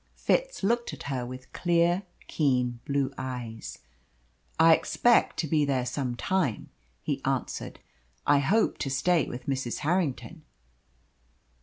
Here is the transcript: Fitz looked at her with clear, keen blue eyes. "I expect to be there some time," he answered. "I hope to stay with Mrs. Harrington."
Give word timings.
Fitz 0.15 0.63
looked 0.63 0.93
at 0.95 1.03
her 1.13 1.27
with 1.27 1.53
clear, 1.53 2.01
keen 2.27 2.79
blue 2.87 3.13
eyes. 3.19 3.77
"I 4.59 4.73
expect 4.73 5.37
to 5.37 5.47
be 5.47 5.63
there 5.63 5.85
some 5.85 6.15
time," 6.15 6.71
he 7.03 7.21
answered. 7.23 7.77
"I 8.25 8.39
hope 8.39 8.79
to 8.79 8.89
stay 8.89 9.27
with 9.27 9.45
Mrs. 9.45 9.81
Harrington." 9.85 10.43